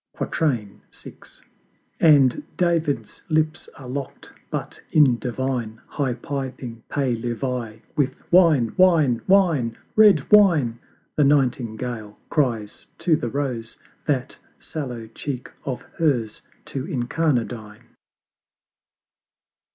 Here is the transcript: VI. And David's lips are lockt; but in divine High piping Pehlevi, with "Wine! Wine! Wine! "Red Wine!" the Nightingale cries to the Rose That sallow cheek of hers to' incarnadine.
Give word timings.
VI. 0.17 0.67
And 1.99 2.43
David's 2.57 3.21
lips 3.29 3.69
are 3.75 3.87
lockt; 3.87 4.31
but 4.49 4.81
in 4.91 5.19
divine 5.19 5.79
High 5.85 6.15
piping 6.15 6.81
Pehlevi, 6.89 7.81
with 7.95 8.15
"Wine! 8.31 8.73
Wine! 8.77 9.21
Wine! 9.27 9.77
"Red 9.95 10.25
Wine!" 10.31 10.79
the 11.17 11.23
Nightingale 11.23 12.17
cries 12.31 12.87
to 12.97 13.15
the 13.15 13.29
Rose 13.29 13.77
That 14.07 14.39
sallow 14.57 15.05
cheek 15.05 15.51
of 15.67 15.83
hers 15.83 16.41
to' 16.65 16.85
incarnadine. 16.87 17.83